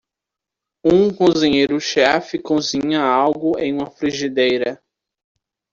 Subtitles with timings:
[0.83, 4.81] Um cozinheiro chefe cozinha algo em uma frigideira.